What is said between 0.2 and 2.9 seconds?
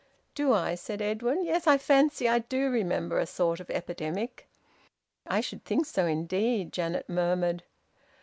"Do I?" said Edwin. "Yes, I fancy I do